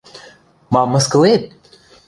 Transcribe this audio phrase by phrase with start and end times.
[0.73, 1.43] Мам мыскылет?!